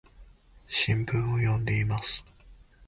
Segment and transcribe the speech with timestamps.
[0.67, 2.25] 新聞を読んでいます。